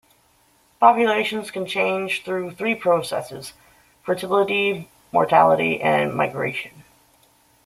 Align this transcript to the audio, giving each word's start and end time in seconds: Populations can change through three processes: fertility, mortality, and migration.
Populations 0.79 1.51
can 1.51 1.67
change 1.67 2.23
through 2.23 2.55
three 2.55 2.73
processes: 2.73 3.53
fertility, 4.03 4.89
mortality, 5.11 5.79
and 5.79 6.11
migration. 6.15 6.83